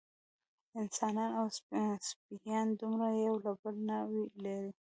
[0.79, 1.45] انسانان او
[2.17, 4.71] سپیان دومره یو له بله نه وي لېرې.